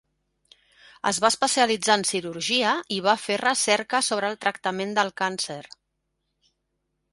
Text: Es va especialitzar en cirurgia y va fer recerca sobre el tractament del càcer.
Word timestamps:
Es 1.09 1.19
va 1.25 1.29
especialitzar 1.33 1.97
en 1.99 2.05
cirurgia 2.13 2.71
y 2.97 2.99
va 3.09 3.15
fer 3.25 3.37
recerca 3.43 4.01
sobre 4.09 4.31
el 4.33 4.41
tractament 4.47 4.99
del 4.99 5.15
càcer. 5.23 5.63